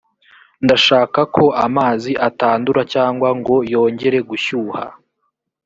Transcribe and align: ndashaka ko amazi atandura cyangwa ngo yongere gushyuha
ndashaka 0.65 1.19
ko 1.35 1.45
amazi 1.65 2.11
atandura 2.27 2.81
cyangwa 2.93 3.29
ngo 3.39 3.55
yongere 3.73 4.17
gushyuha 4.29 4.83